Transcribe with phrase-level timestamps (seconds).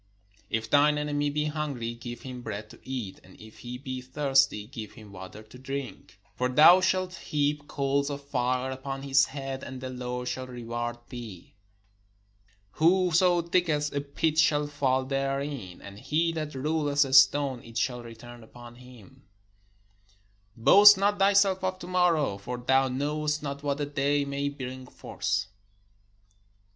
[0.49, 4.93] If thineenemy be hungry, give him bread to eat; and if he be thirsty, give
[4.93, 9.79] him water to drink: For thou shalt heap coals of fire upon his head, and
[9.79, 11.53] the Lord shall reward thee.
[12.71, 18.01] Whoso diggeth a pit shall fall therein: and he that rolleth a stone, it will
[18.03, 19.27] return upon him.
[20.57, 24.87] Boast not thyself of to morrow; for thou knowest not what a day may bring
[24.87, 25.45] forth.